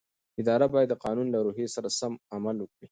اداره 0.41 0.65
باید 0.73 0.89
د 0.91 0.95
قانون 1.03 1.27
له 1.31 1.39
روحیې 1.45 1.67
سره 1.75 1.87
سم 1.99 2.13
عمل 2.35 2.55
وکړي. 2.59 2.77